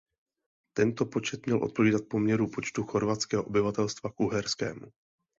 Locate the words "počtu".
2.49-2.83